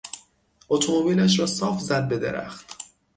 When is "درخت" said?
2.17-2.75